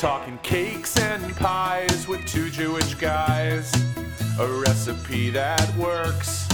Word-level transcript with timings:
talking 0.00 0.38
cakes 0.38 0.96
and 0.98 1.36
pies 1.36 2.08
with 2.08 2.24
two 2.24 2.48
Jewish 2.48 2.94
guys. 2.94 3.70
A 4.38 4.48
recipe 4.48 5.28
that 5.28 5.76
works. 5.76 6.48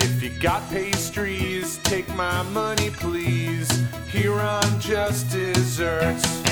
If 0.00 0.20
you 0.20 0.30
got 0.40 0.68
pastries, 0.68 1.78
take 1.84 2.08
my 2.16 2.42
money, 2.50 2.90
please. 2.90 3.70
Here 4.08 4.34
on 4.34 4.80
Just 4.80 5.30
Desserts. 5.30 6.42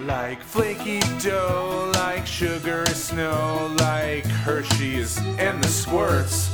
Like 0.00 0.40
flaky 0.40 1.00
dough, 1.20 1.92
like 1.96 2.26
sugar 2.26 2.86
snow, 2.86 3.76
like 3.80 4.24
Hershey's 4.24 5.18
and 5.38 5.62
the 5.62 5.68
squirts. 5.68 6.50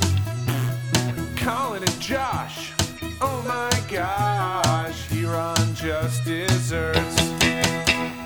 Colin 1.37 1.81
and 1.81 2.01
Josh, 2.01 2.73
oh 3.21 3.41
my 3.47 3.71
gosh, 3.89 5.07
here 5.07 5.33
on 5.33 5.75
Just 5.75 6.25
Desserts. 6.25 7.24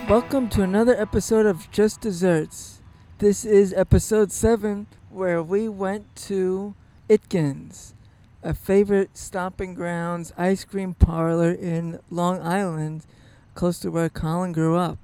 Welcome 0.09 0.49
to 0.49 0.63
another 0.63 0.99
episode 0.99 1.45
of 1.45 1.69
Just 1.69 2.01
Desserts. 2.01 2.81
This 3.19 3.45
is 3.45 3.73
episode 3.73 4.31
7, 4.31 4.87
where 5.11 5.43
we 5.43 5.69
went 5.69 6.15
to 6.27 6.73
Itkins, 7.07 7.93
a 8.41 8.55
favorite 8.55 9.15
stomping 9.15 9.75
grounds 9.75 10.33
ice 10.35 10.65
cream 10.65 10.95
parlor 10.95 11.51
in 11.51 11.99
Long 12.09 12.41
Island, 12.41 13.05
close 13.53 13.77
to 13.81 13.91
where 13.91 14.09
Colin 14.09 14.51
grew 14.51 14.75
up. 14.75 14.97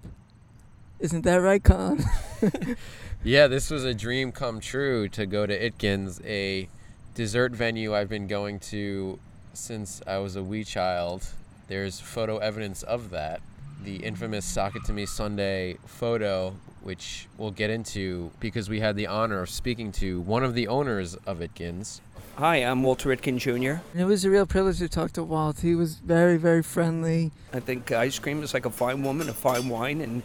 Isn't 1.00 1.22
that 1.22 1.36
right, 1.36 1.64
Colin? 1.64 2.04
Yeah, 3.24 3.46
this 3.46 3.70
was 3.70 3.84
a 3.84 3.94
dream 3.94 4.32
come 4.32 4.60
true 4.60 5.08
to 5.10 5.28
go 5.28 5.46
to 5.46 5.56
Itkins, 5.56 6.20
a 6.26 6.68
dessert 7.14 7.52
venue 7.52 7.94
I've 7.94 8.10
been 8.10 8.26
going 8.26 8.60
to 8.72 9.20
since 9.54 10.02
I 10.08 10.18
was 10.18 10.36
a 10.36 10.44
wee 10.44 10.64
child. 10.64 11.28
There's 11.68 12.00
photo 12.00 12.40
evidence 12.40 12.82
of 12.82 13.12
that. 13.12 13.42
The 13.84 13.98
infamous 13.98 14.46
Sock 14.46 14.76
It 14.76 14.84
To 14.86 14.94
Me 14.94 15.06
Sundae 15.06 15.78
photo, 15.86 16.56
which 16.82 17.28
we'll 17.38 17.52
get 17.52 17.70
into 17.70 18.32
because 18.40 18.70
we 18.70 18.80
had 18.80 18.96
the 18.96 19.08
honor 19.08 19.42
of 19.42 19.50
speaking 19.50 19.92
to 19.94 20.22
one 20.22 20.44
of 20.44 20.56
the 20.56 20.68
owners 20.68 21.16
of 21.28 21.40
Itkins. 21.40 22.02
Hi, 22.38 22.58
I'm 22.58 22.84
Walter 22.84 23.16
Itkin 23.16 23.38
Jr. 23.38 23.82
And 23.94 24.02
it 24.02 24.06
was 24.06 24.26
a 24.26 24.30
real 24.30 24.46
privilege 24.46 24.80
to 24.80 24.90
talk 24.90 25.12
to 25.14 25.24
Walt. 25.24 25.60
He 25.60 25.76
was 25.76 25.96
very, 25.96 26.38
very 26.38 26.64
friendly. 26.64 27.32
I 27.54 27.60
think 27.60 27.92
ice 27.92 28.20
cream 28.20 28.44
is 28.44 28.54
like 28.54 28.66
a 28.66 28.70
fine 28.70 29.04
woman, 29.04 29.30
a 29.30 29.34
fine 29.34 29.70
wine, 29.70 30.02
and 30.02 30.22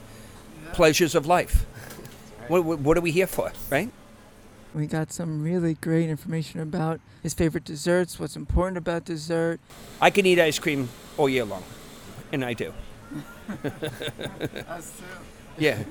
pleasures 0.72 1.14
of 1.14 1.26
life. 1.26 1.66
What, 2.48 2.64
what, 2.64 2.80
what 2.80 2.98
are 2.98 3.00
we 3.00 3.12
here 3.12 3.26
for, 3.28 3.52
right? 3.70 3.90
We 4.74 4.86
got 4.86 5.12
some 5.12 5.42
really 5.42 5.74
great 5.74 6.08
information 6.08 6.60
about 6.60 7.00
his 7.22 7.34
favorite 7.34 7.64
desserts, 7.64 8.18
what's 8.18 8.36
important 8.36 8.78
about 8.78 9.04
dessert. 9.04 9.60
I 10.00 10.10
can 10.10 10.26
eat 10.26 10.40
ice 10.40 10.58
cream 10.58 10.88
all 11.16 11.28
year 11.28 11.44
long, 11.44 11.62
and 12.32 12.44
I 12.44 12.54
do. 12.54 12.72
Yeah, 15.58 15.82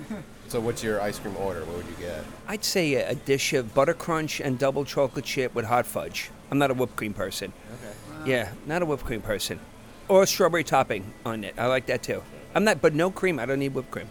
So, 0.47 0.59
what's 0.59 0.83
your 0.83 0.99
ice 0.99 1.19
cream 1.19 1.37
order? 1.37 1.63
What 1.65 1.77
would 1.77 1.85
you 1.85 1.95
get? 1.99 2.23
I'd 2.47 2.63
say 2.63 2.95
a, 2.95 3.11
a 3.11 3.15
dish 3.15 3.53
of 3.53 3.75
butter 3.75 3.93
crunch 3.93 4.41
and 4.41 4.57
double 4.57 4.83
chocolate 4.83 5.25
chip 5.25 5.53
with 5.53 5.65
hot 5.65 5.85
fudge. 5.85 6.31
I'm 6.49 6.57
not 6.57 6.71
a 6.71 6.73
whipped 6.73 6.95
cream 6.95 7.13
person. 7.13 7.53
Okay. 7.73 8.31
Yeah, 8.31 8.49
not 8.65 8.81
a 8.81 8.85
whipped 8.85 9.05
cream 9.05 9.21
person. 9.21 9.59
Or 10.07 10.23
a 10.23 10.27
strawberry 10.27 10.63
topping 10.63 11.13
on 11.23 11.43
it. 11.43 11.53
I 11.55 11.67
like 11.67 11.85
that 11.85 12.01
too. 12.01 12.23
I'm 12.55 12.63
not, 12.63 12.81
but 12.81 12.95
no 12.95 13.11
cream. 13.11 13.37
I 13.37 13.45
don't 13.45 13.59
need 13.59 13.75
whipped 13.75 13.91
cream. 13.91 14.07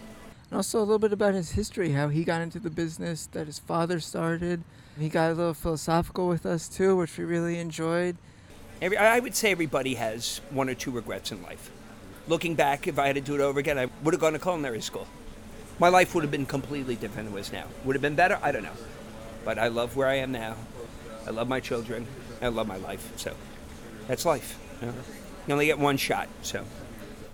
And 0.51 0.57
also 0.57 0.79
a 0.79 0.81
little 0.81 1.01
bit 1.01 1.13
about 1.13 1.35
his 1.35 1.51
history, 1.51 1.91
how 1.91 2.09
he 2.09 2.23
got 2.23 2.41
into 2.41 2.61
the 2.61 2.71
business 2.71 3.27
that 3.33 3.47
his 3.47 3.59
father 3.59 3.99
started. 3.99 4.63
He 4.97 5.09
got 5.09 5.33
a 5.33 5.35
little 5.35 5.55
philosophical 5.55 6.29
with 6.29 6.47
us 6.47 6.69
too, 6.69 6.95
which 6.95 7.19
we 7.19 7.25
really 7.25 7.59
enjoyed. 7.59 8.17
Every, 8.81 8.97
I 8.97 9.17
I 9.17 9.21
would 9.21 9.35
say 9.35 9.51
everybody 9.51 9.95
has 9.95 10.41
one 10.51 10.69
or 10.69 10.75
two 10.75 10.93
regrets 10.93 11.33
in 11.33 11.43
life. 11.43 11.73
Looking 12.29 12.55
back, 12.55 12.87
if 12.87 12.99
I 12.99 13.07
had 13.07 13.17
to 13.17 13.23
do 13.23 13.35
it 13.35 13.41
over 13.41 13.59
again, 13.59 13.79
I 13.79 13.89
would 14.05 14.13
have 14.13 14.21
gone 14.21 14.35
to 14.35 14.39
culinary 14.39 14.83
school. 14.83 15.07
My 15.79 15.89
life 15.89 16.15
would 16.15 16.23
have 16.23 16.31
been 16.31 16.45
completely 16.45 16.95
different 16.95 17.29
than 17.29 17.35
it 17.35 17.39
was 17.39 17.53
now. 17.53 17.65
Would 17.85 17.95
have 17.95 18.03
been 18.03 18.17
better? 18.17 18.39
I 18.43 18.53
don't 18.53 18.65
know. 18.65 18.77
But 19.47 19.59
I 19.59 19.69
love 19.69 19.97
where 19.97 20.09
I 20.09 20.17
am 20.17 20.31
now. 20.33 20.57
I 21.27 21.31
love 21.31 21.49
my 21.49 21.61
children. 21.61 22.07
I 22.43 22.49
love 22.49 22.67
my 22.67 22.77
life. 22.77 23.13
So 23.17 23.35
that's 24.09 24.27
life. 24.27 24.59
You, 24.83 24.89
know? 24.89 24.95
You 25.47 25.53
only 25.55 25.67
get 25.67 25.79
one 25.79 25.97
shot. 25.97 26.29
So 26.43 26.65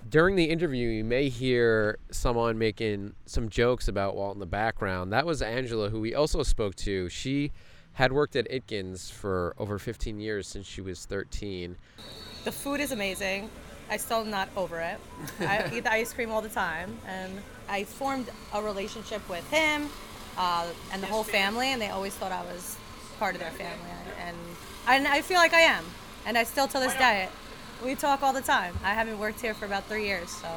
During 0.08 0.36
the 0.36 0.44
interview, 0.44 0.88
you 0.88 1.02
may 1.02 1.28
hear 1.28 1.98
someone 2.12 2.56
making 2.56 3.14
some 3.26 3.48
jokes 3.48 3.88
about 3.88 4.14
Walt 4.14 4.36
in 4.36 4.40
the 4.40 4.46
background. 4.46 5.12
That 5.12 5.26
was 5.26 5.42
Angela, 5.42 5.90
who 5.90 6.00
we 6.00 6.14
also 6.14 6.44
spoke 6.44 6.76
to. 6.76 7.08
She 7.08 7.50
had 7.94 8.12
worked 8.12 8.36
at 8.36 8.48
Itkins 8.48 9.10
for 9.10 9.54
over 9.58 9.78
15 9.78 10.20
years 10.20 10.46
since 10.46 10.66
she 10.66 10.80
was 10.80 11.04
13. 11.04 11.76
The 12.44 12.52
food 12.52 12.80
is 12.80 12.92
amazing. 12.92 13.50
I 13.90 13.96
still 13.96 14.24
not 14.24 14.48
over 14.56 14.80
it. 14.80 14.98
I 15.40 15.70
eat 15.74 15.84
the 15.84 15.92
ice 15.92 16.12
cream 16.12 16.30
all 16.30 16.42
the 16.42 16.48
time, 16.48 16.96
and 17.06 17.32
I 17.68 17.84
formed 17.84 18.30
a 18.52 18.62
relationship 18.62 19.28
with 19.28 19.48
him 19.50 19.88
uh, 20.36 20.66
and 20.92 21.02
the 21.02 21.06
whole 21.06 21.22
family, 21.22 21.68
and 21.68 21.80
they 21.80 21.90
always 21.90 22.14
thought 22.14 22.32
I 22.32 22.42
was 22.42 22.76
part 23.18 23.34
of 23.34 23.40
their 23.40 23.50
family, 23.52 23.90
and 24.26 24.36
and 24.86 25.08
I 25.08 25.22
feel 25.22 25.38
like 25.38 25.54
I 25.54 25.60
am, 25.60 25.84
and 26.26 26.36
I 26.36 26.44
still 26.44 26.68
to 26.68 26.78
this 26.78 26.94
day. 26.94 27.28
We 27.84 27.94
talk 27.94 28.22
all 28.22 28.32
the 28.32 28.40
time. 28.40 28.74
I 28.84 28.94
haven't 28.94 29.18
worked 29.18 29.40
here 29.40 29.52
for 29.52 29.66
about 29.66 29.84
three 29.86 30.06
years, 30.06 30.30
so 30.30 30.48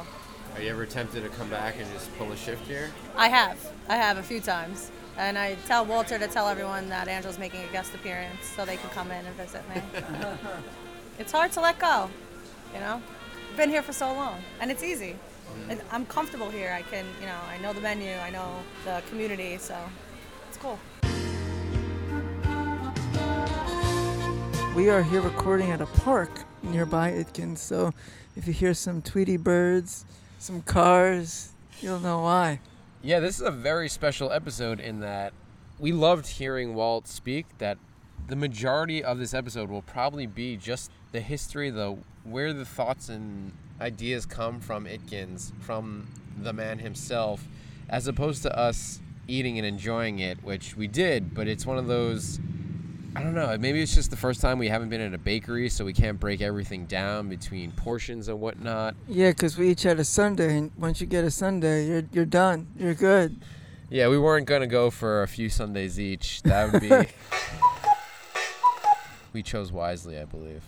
Are 0.54 0.62
you 0.62 0.70
ever 0.70 0.86
tempted 0.86 1.22
to 1.22 1.28
come 1.30 1.50
back 1.50 1.74
and 1.78 1.90
just 1.92 2.16
pull 2.16 2.32
a 2.32 2.36
shift 2.36 2.66
here? 2.66 2.90
I 3.16 3.28
have. 3.28 3.58
I 3.88 3.96
have 3.96 4.16
a 4.16 4.22
few 4.22 4.40
times. 4.40 4.90
And 5.18 5.36
I 5.36 5.56
tell 5.66 5.84
Walter 5.84 6.16
to 6.16 6.28
tell 6.28 6.48
everyone 6.48 6.88
that 6.90 7.08
Angela's 7.08 7.40
making 7.40 7.64
a 7.64 7.72
guest 7.72 7.92
appearance 7.92 8.46
so 8.54 8.64
they 8.64 8.76
can 8.76 8.88
come 8.90 9.10
in 9.10 9.26
and 9.26 9.34
visit 9.36 9.62
me. 9.68 9.82
it's 11.18 11.32
hard 11.32 11.50
to 11.52 11.60
let 11.60 11.78
go, 11.80 12.08
you 12.72 12.78
know? 12.78 13.02
Been 13.58 13.70
here 13.70 13.82
for 13.82 13.92
so 13.92 14.12
long, 14.12 14.40
and 14.60 14.70
it's 14.70 14.84
easy. 14.84 15.16
And 15.68 15.80
I'm 15.90 16.06
comfortable 16.06 16.48
here. 16.48 16.70
I 16.70 16.82
can, 16.82 17.04
you 17.20 17.26
know, 17.26 17.40
I 17.50 17.58
know 17.58 17.72
the 17.72 17.80
menu, 17.80 18.14
I 18.14 18.30
know 18.30 18.54
the 18.84 19.02
community, 19.08 19.58
so 19.58 19.76
it's 20.48 20.56
cool. 20.58 20.78
We 24.76 24.90
are 24.90 25.02
here 25.02 25.20
recording 25.20 25.72
at 25.72 25.80
a 25.80 25.86
park 25.86 26.30
nearby 26.62 27.10
Itkin, 27.10 27.58
so 27.58 27.92
if 28.36 28.46
you 28.46 28.52
hear 28.52 28.74
some 28.74 29.02
Tweety 29.02 29.36
birds, 29.36 30.06
some 30.38 30.62
cars, 30.62 31.50
you'll 31.80 31.98
know 31.98 32.20
why. 32.20 32.60
Yeah, 33.02 33.18
this 33.18 33.40
is 33.40 33.42
a 33.44 33.50
very 33.50 33.88
special 33.88 34.30
episode 34.30 34.78
in 34.78 35.00
that 35.00 35.32
we 35.80 35.90
loved 35.90 36.28
hearing 36.28 36.76
Walt 36.76 37.08
speak. 37.08 37.46
That 37.58 37.78
the 38.28 38.36
majority 38.36 39.02
of 39.02 39.18
this 39.18 39.34
episode 39.34 39.68
will 39.68 39.82
probably 39.82 40.26
be 40.26 40.56
just 40.56 40.92
the 41.10 41.20
history, 41.20 41.70
the 41.70 41.98
where 42.30 42.52
the 42.52 42.64
thoughts 42.64 43.08
and 43.08 43.52
ideas 43.80 44.26
come 44.26 44.60
from 44.60 44.86
Itkins, 44.86 45.52
from 45.60 46.06
the 46.42 46.52
man 46.52 46.78
himself, 46.78 47.44
as 47.88 48.06
opposed 48.06 48.42
to 48.42 48.56
us 48.58 49.00
eating 49.26 49.58
and 49.58 49.66
enjoying 49.66 50.18
it, 50.18 50.42
which 50.42 50.76
we 50.76 50.86
did. 50.86 51.34
But 51.34 51.48
it's 51.48 51.66
one 51.66 51.78
of 51.78 51.86
those. 51.86 52.40
I 53.16 53.22
don't 53.22 53.34
know. 53.34 53.56
Maybe 53.58 53.80
it's 53.82 53.94
just 53.94 54.10
the 54.10 54.16
first 54.16 54.40
time 54.40 54.58
we 54.58 54.68
haven't 54.68 54.90
been 54.90 55.00
at 55.00 55.12
a 55.14 55.18
bakery, 55.18 55.68
so 55.70 55.84
we 55.84 55.92
can't 55.92 56.20
break 56.20 56.40
everything 56.40 56.86
down 56.86 57.28
between 57.28 57.72
portions 57.72 58.28
and 58.28 58.38
whatnot. 58.40 58.94
Yeah, 59.08 59.32
'cause 59.32 59.56
we 59.58 59.70
each 59.70 59.82
had 59.82 59.98
a 59.98 60.04
Sundae, 60.04 60.56
and 60.56 60.70
once 60.78 61.00
you 61.00 61.06
get 61.06 61.24
a 61.24 61.30
Sundae, 61.30 61.86
you're, 61.86 62.04
you're 62.12 62.24
done. 62.26 62.68
You're 62.78 62.94
good. 62.94 63.40
Yeah, 63.90 64.08
we 64.08 64.18
weren't 64.18 64.46
gonna 64.46 64.66
go 64.66 64.90
for 64.90 65.22
a 65.22 65.28
few 65.28 65.48
Sundaes 65.48 65.98
each. 65.98 66.42
That 66.42 66.70
would 66.72 66.82
be. 66.82 66.90
we 69.32 69.42
chose 69.42 69.72
wisely, 69.72 70.18
I 70.18 70.24
believe. 70.24 70.62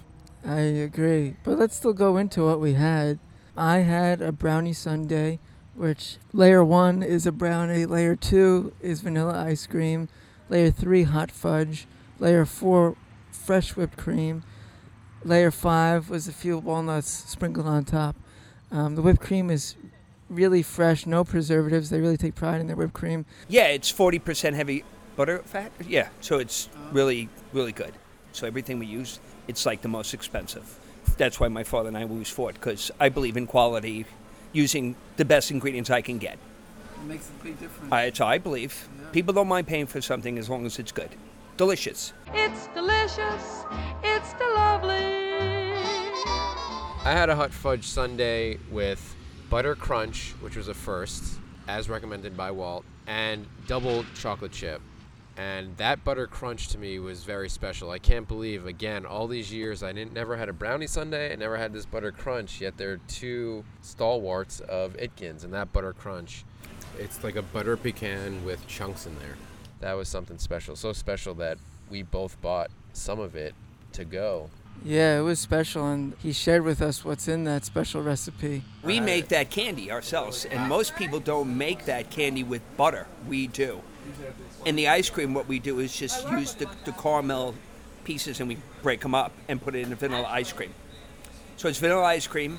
I 0.44 0.60
agree. 0.60 1.36
But 1.44 1.58
let's 1.58 1.76
still 1.76 1.92
go 1.92 2.16
into 2.16 2.44
what 2.44 2.60
we 2.60 2.74
had. 2.74 3.18
I 3.56 3.78
had 3.78 4.22
a 4.22 4.32
brownie 4.32 4.72
sundae, 4.72 5.38
which 5.74 6.16
layer 6.32 6.64
one 6.64 7.02
is 7.02 7.26
a 7.26 7.32
brownie, 7.32 7.84
layer 7.86 8.16
two 8.16 8.72
is 8.80 9.00
vanilla 9.00 9.38
ice 9.44 9.66
cream, 9.66 10.08
layer 10.48 10.70
three 10.70 11.02
hot 11.04 11.30
fudge, 11.30 11.86
layer 12.18 12.44
four 12.44 12.96
fresh 13.30 13.76
whipped 13.76 13.96
cream, 13.96 14.42
layer 15.24 15.50
five 15.50 16.08
was 16.08 16.28
a 16.28 16.32
few 16.32 16.58
walnuts 16.58 17.08
sprinkled 17.08 17.66
on 17.66 17.84
top. 17.84 18.16
Um, 18.70 18.94
the 18.94 19.02
whipped 19.02 19.20
cream 19.20 19.50
is 19.50 19.74
really 20.28 20.62
fresh, 20.62 21.06
no 21.06 21.24
preservatives. 21.24 21.90
They 21.90 22.00
really 22.00 22.16
take 22.16 22.34
pride 22.34 22.60
in 22.60 22.66
their 22.66 22.76
whipped 22.76 22.92
cream. 22.94 23.26
yeah, 23.48 23.66
it's 23.66 23.92
40% 23.92 24.54
heavy 24.54 24.84
butter 25.16 25.40
fat. 25.44 25.72
Yeah, 25.86 26.08
so 26.20 26.38
it's 26.38 26.68
really, 26.92 27.28
really 27.52 27.72
good. 27.72 27.92
So 28.32 28.46
everything 28.46 28.78
we 28.78 28.86
use, 28.86 29.18
it's 29.50 29.66
like 29.66 29.82
the 29.82 29.88
most 29.88 30.14
expensive. 30.14 30.78
That's 31.18 31.40
why 31.40 31.48
my 31.48 31.64
father 31.64 31.88
and 31.88 31.98
I 31.98 32.04
always 32.04 32.30
fought 32.30 32.54
because 32.54 32.90
I 33.00 33.08
believe 33.08 33.36
in 33.36 33.46
quality, 33.46 34.06
using 34.52 34.94
the 35.16 35.24
best 35.24 35.50
ingredients 35.50 35.90
I 35.90 36.02
can 36.02 36.18
get. 36.18 36.34
It 36.34 37.06
makes 37.06 37.28
a 37.28 37.44
big 37.44 37.58
difference. 37.58 37.92
I, 37.92 38.04
it's 38.04 38.20
I 38.20 38.38
believe. 38.38 38.88
People 39.12 39.34
don't 39.34 39.48
mind 39.48 39.66
paying 39.66 39.86
for 39.86 40.00
something 40.00 40.38
as 40.38 40.48
long 40.48 40.64
as 40.66 40.78
it's 40.78 40.92
good. 40.92 41.10
Delicious. 41.56 42.12
It's 42.32 42.68
delicious. 42.68 43.64
It's 44.04 44.32
lovely. 44.40 45.18
I 47.02 47.12
had 47.12 47.28
a 47.28 47.34
hot 47.34 47.52
fudge 47.52 47.84
sundae 47.84 48.58
with 48.70 49.16
butter 49.48 49.74
crunch, 49.74 50.32
which 50.40 50.54
was 50.54 50.68
a 50.68 50.74
first, 50.74 51.40
as 51.66 51.88
recommended 51.88 52.36
by 52.36 52.52
Walt, 52.52 52.84
and 53.06 53.46
double 53.66 54.04
chocolate 54.14 54.52
chip. 54.52 54.80
And 55.36 55.76
that 55.78 56.04
butter 56.04 56.26
crunch 56.26 56.68
to 56.68 56.78
me 56.78 56.98
was 56.98 57.24
very 57.24 57.48
special. 57.48 57.90
I 57.90 57.98
can't 57.98 58.28
believe, 58.28 58.66
again, 58.66 59.06
all 59.06 59.26
these 59.26 59.52
years 59.52 59.82
I 59.82 59.92
didn't 59.92 60.12
never 60.12 60.36
had 60.36 60.48
a 60.48 60.52
brownie 60.52 60.86
sundae. 60.86 61.32
I 61.32 61.36
never 61.36 61.56
had 61.56 61.72
this 61.72 61.86
butter 61.86 62.12
crunch. 62.12 62.60
Yet 62.60 62.76
they're 62.76 62.98
two 63.08 63.64
stalwarts 63.80 64.60
of 64.60 64.96
Itkins, 64.98 65.44
and 65.44 65.54
that 65.54 65.72
butter 65.72 65.92
crunch 65.94 66.44
It's 66.98 67.22
like 67.24 67.36
a 67.36 67.42
butter 67.42 67.76
pecan 67.76 68.44
with 68.44 68.66
chunks 68.66 69.06
in 69.06 69.18
there. 69.18 69.36
That 69.80 69.94
was 69.94 70.08
something 70.08 70.38
special. 70.38 70.76
So 70.76 70.92
special 70.92 71.34
that 71.34 71.58
we 71.88 72.02
both 72.02 72.40
bought 72.42 72.70
some 72.92 73.18
of 73.18 73.34
it 73.34 73.54
to 73.92 74.04
go. 74.04 74.50
Yeah, 74.84 75.18
it 75.18 75.22
was 75.22 75.38
special, 75.38 75.86
and 75.86 76.14
he 76.22 76.32
shared 76.32 76.62
with 76.62 76.80
us 76.80 77.04
what's 77.04 77.28
in 77.28 77.44
that 77.44 77.64
special 77.64 78.02
recipe. 78.02 78.62
We 78.82 78.98
make 79.00 79.28
that 79.28 79.50
candy 79.50 79.90
ourselves, 79.90 80.46
and 80.46 80.68
most 80.68 80.96
people 80.96 81.20
don't 81.20 81.56
make 81.56 81.84
that 81.84 82.10
candy 82.10 82.44
with 82.44 82.62
butter. 82.76 83.06
We 83.28 83.46
do. 83.46 83.82
And 84.66 84.78
the 84.78 84.88
ice 84.88 85.10
cream, 85.10 85.34
what 85.34 85.48
we 85.48 85.58
do 85.58 85.78
is 85.78 85.94
just 85.96 86.28
use 86.30 86.54
the, 86.54 86.68
the 86.84 86.92
caramel 86.92 87.54
pieces 88.04 88.40
and 88.40 88.48
we 88.48 88.58
break 88.82 89.00
them 89.00 89.14
up 89.14 89.32
and 89.48 89.60
put 89.60 89.74
it 89.74 89.86
in 89.86 89.92
a 89.92 89.96
vanilla 89.96 90.28
ice 90.28 90.52
cream. 90.52 90.72
So 91.56 91.68
it's 91.68 91.78
vanilla 91.78 92.04
ice 92.04 92.26
cream 92.26 92.58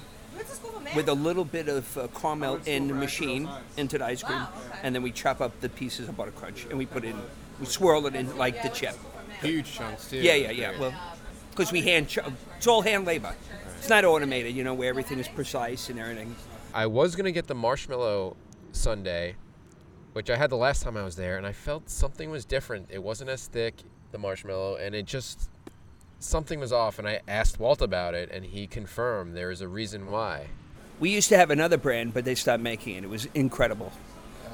with 0.96 1.08
a 1.10 1.14
little 1.14 1.46
bit 1.46 1.68
of 1.68 1.98
uh, 1.98 2.08
caramel 2.20 2.60
in 2.66 2.88
the 2.88 2.94
machine 2.94 3.50
into 3.78 3.98
the 3.98 4.06
ice 4.06 4.24
cream, 4.24 4.42
and 4.84 4.94
then 4.94 5.02
we 5.04 5.12
chop 5.12 5.42
up 5.42 5.60
the 5.62 5.70
pieces 5.70 6.10
of 6.10 6.18
butter 6.18 6.32
crunch 6.32 6.66
and 6.70 6.78
we 6.78 6.86
put 6.86 7.04
in, 7.04 7.16
we 7.60 7.66
swirl 7.66 8.06
it 8.08 8.16
in 8.16 8.38
like 8.38 8.62
the 8.64 8.70
chip. 8.70 8.96
Huge 9.42 9.72
chunks 9.72 10.10
too. 10.10 10.18
Yeah, 10.18 10.36
yeah, 10.36 10.52
yeah. 10.52 10.80
Well, 10.80 10.94
because 11.50 11.72
we 11.72 11.82
hand, 11.82 12.10
ch- 12.10 12.20
it's 12.58 12.68
all 12.68 12.82
hand 12.82 13.06
labor. 13.06 13.34
It's 13.78 13.90
not 13.90 14.06
automated, 14.06 14.56
you 14.56 14.64
know, 14.64 14.74
where 14.74 14.90
everything 14.90 15.18
is 15.20 15.28
precise 15.28 15.90
and 15.90 16.00
everything. 16.00 16.36
I 16.74 16.86
was 16.86 17.16
gonna 17.16 17.32
get 17.32 17.48
the 17.48 17.56
marshmallow 17.56 18.36
sundae, 18.72 19.36
which 20.14 20.30
I 20.30 20.36
had 20.36 20.50
the 20.50 20.58
last 20.58 20.84
time 20.84 20.98
I 20.98 21.04
was 21.04 21.16
there, 21.16 21.38
and 21.38 21.46
I 21.46 21.54
felt 21.54 21.90
something 21.90 22.30
was 22.30 22.46
different. 22.46 22.88
It 22.92 23.02
wasn't 23.02 23.30
as 23.30 23.48
thick, 23.48 23.76
the 24.12 24.18
marshmallow, 24.18 24.76
and 24.76 24.94
it 24.96 25.06
just 25.06 25.50
something 26.20 26.60
was 26.60 26.72
off. 26.72 27.00
And 27.00 27.08
I 27.08 27.22
asked 27.28 27.60
Walt 27.60 27.82
about 27.82 28.14
it, 28.14 28.30
and 28.32 28.46
he 28.46 28.68
confirmed 28.68 29.36
there 29.36 29.52
is 29.52 29.62
a 29.62 29.68
reason 29.68 30.12
why. 30.12 30.48
We 31.00 31.10
used 31.10 31.30
to 31.30 31.38
have 31.38 31.50
another 31.50 31.78
brand, 31.78 32.14
but 32.14 32.26
they 32.26 32.36
stopped 32.36 32.62
making 32.62 32.96
it. 32.96 33.04
It 33.04 33.10
was 33.10 33.28
incredible. 33.34 33.92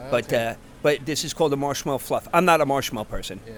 But 0.09 0.31
uh, 0.31 0.55
but 0.83 1.05
this 1.05 1.23
is 1.25 1.33
called 1.33 1.51
the 1.51 1.57
marshmallow 1.57 1.97
fluff. 1.97 2.27
I'm 2.33 2.45
not 2.45 2.61
a 2.61 2.65
marshmallow 2.65 3.05
person. 3.05 3.39
Yeah. 3.45 3.53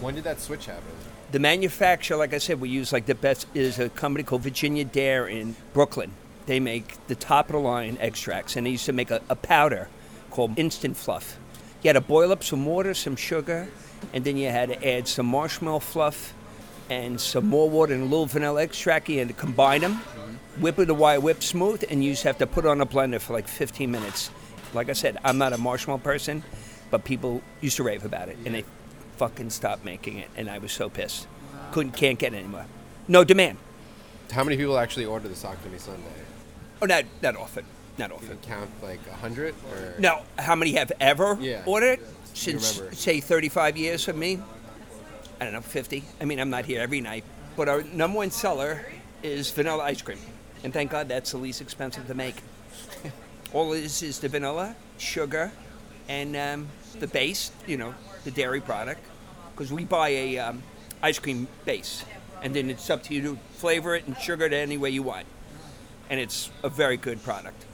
When 0.00 0.14
did 0.14 0.24
that 0.24 0.40
switch 0.40 0.66
happen? 0.66 0.90
The 1.30 1.38
manufacturer, 1.38 2.16
like 2.16 2.34
I 2.34 2.38
said, 2.38 2.60
we 2.60 2.68
use 2.68 2.92
like 2.92 3.06
the 3.06 3.14
best 3.14 3.46
is 3.54 3.78
a 3.78 3.88
company 3.88 4.24
called 4.24 4.42
Virginia 4.42 4.84
Dare 4.84 5.26
in 5.26 5.56
Brooklyn. 5.72 6.12
They 6.46 6.60
make 6.60 7.06
the 7.06 7.14
top 7.14 7.46
of 7.46 7.52
the 7.52 7.58
line 7.60 7.96
extracts, 8.00 8.56
and 8.56 8.66
they 8.66 8.70
used 8.70 8.86
to 8.86 8.92
make 8.92 9.10
a, 9.10 9.22
a 9.30 9.36
powder 9.36 9.88
called 10.30 10.58
Instant 10.58 10.96
Fluff. 10.96 11.38
You 11.84 11.88
had 11.90 11.92
to 11.92 12.00
boil 12.00 12.32
up 12.32 12.42
some 12.42 12.64
water, 12.64 12.94
some 12.94 13.14
sugar, 13.14 13.68
and 14.14 14.24
then 14.24 14.38
you 14.38 14.48
had 14.48 14.70
to 14.70 14.88
add 14.88 15.06
some 15.06 15.26
marshmallow 15.26 15.80
fluff 15.80 16.32
and 16.88 17.20
some 17.20 17.46
more 17.46 17.68
water 17.68 17.92
and 17.92 18.04
a 18.04 18.06
little 18.06 18.24
vanilla 18.24 18.62
extract. 18.62 19.10
You 19.10 19.18
had 19.18 19.28
to 19.28 19.34
combine 19.34 19.82
them, 19.82 19.96
mm-hmm. 19.96 20.62
whip 20.62 20.78
it 20.78 20.88
a 20.88 20.94
wire 20.94 21.20
whip 21.20 21.42
smooth, 21.42 21.84
and 21.90 22.02
you 22.02 22.12
just 22.12 22.22
have 22.22 22.38
to 22.38 22.46
put 22.46 22.64
it 22.64 22.68
on 22.68 22.80
a 22.80 22.86
blender 22.86 23.20
for 23.20 23.34
like 23.34 23.46
15 23.46 23.90
minutes. 23.90 24.30
Like 24.72 24.88
I 24.88 24.94
said, 24.94 25.18
I'm 25.22 25.36
not 25.36 25.52
a 25.52 25.58
marshmallow 25.58 25.98
person, 25.98 26.42
but 26.90 27.04
people 27.04 27.42
used 27.60 27.76
to 27.76 27.82
rave 27.82 28.06
about 28.06 28.30
it, 28.30 28.38
and 28.46 28.54
they 28.54 28.64
fucking 29.18 29.50
stopped 29.50 29.84
making 29.84 30.16
it, 30.16 30.30
and 30.38 30.48
I 30.48 30.56
was 30.56 30.72
so 30.72 30.88
pissed. 30.88 31.26
Couldn't, 31.72 31.92
can't 31.92 32.18
get 32.18 32.32
it 32.32 32.38
anymore. 32.38 32.64
No 33.08 33.24
demand. 33.24 33.58
How 34.30 34.42
many 34.42 34.56
people 34.56 34.78
actually 34.78 35.04
order 35.04 35.28
the 35.28 35.36
Sock 35.36 35.62
to 35.62 35.68
Me 35.68 35.76
Sundae? 35.76 36.00
Oh, 36.80 36.86
not 36.86 37.04
not 37.20 37.36
often. 37.36 37.66
Not 37.98 38.10
You 38.10 38.16
often. 38.16 38.28
can 38.28 38.38
count 38.48 38.70
like 38.82 39.00
a 39.10 39.14
hundred 39.14 39.54
or 39.70 39.94
No, 39.98 40.22
how 40.38 40.54
many 40.56 40.72
have 40.72 40.90
ever 41.00 41.38
Yeah. 41.40 41.62
ordered 41.66 42.00
since 42.32 42.80
say 42.92 43.20
35 43.20 43.76
years 43.76 44.08
of 44.08 44.16
me? 44.16 44.40
I 45.40 45.44
don't 45.44 45.52
know, 45.54 45.60
50. 45.60 46.04
I 46.20 46.24
mean, 46.24 46.38
I'm 46.40 46.50
not 46.50 46.64
here 46.64 46.80
every 46.80 47.00
night, 47.00 47.24
but 47.56 47.68
our 47.68 47.82
number 47.82 48.18
one 48.18 48.30
seller 48.30 48.86
is 49.22 49.50
vanilla 49.50 49.84
ice 49.84 50.02
cream, 50.02 50.18
and 50.62 50.72
thank 50.72 50.90
God 50.90 51.08
that's 51.08 51.30
the 51.32 51.38
least 51.38 51.60
expensive 51.60 52.06
to 52.06 52.14
make. 52.14 52.36
All 53.52 53.72
it 53.72 53.84
is 53.84 54.02
is 54.02 54.18
the 54.18 54.28
vanilla, 54.28 54.74
sugar, 54.98 55.52
and 56.08 56.36
um, 56.36 56.68
the 56.98 57.06
base. 57.06 57.52
You 57.66 57.76
know, 57.76 57.94
the 58.24 58.30
dairy 58.30 58.60
product, 58.60 59.00
because 59.54 59.72
we 59.72 59.84
buy 59.84 60.08
a 60.08 60.38
um, 60.38 60.62
ice 61.02 61.18
cream 61.18 61.46
base, 61.64 62.04
and 62.42 62.54
then 62.54 62.70
it's 62.70 62.90
up 62.90 63.02
to 63.04 63.14
you 63.14 63.22
to 63.22 63.38
flavor 63.54 63.94
it 63.94 64.06
and 64.06 64.16
sugar 64.18 64.44
it 64.46 64.52
any 64.52 64.76
way 64.78 64.90
you 64.90 65.02
want, 65.02 65.26
and 66.10 66.18
it's 66.20 66.50
a 66.62 66.68
very 66.68 66.96
good 66.96 67.22
product. 67.22 67.64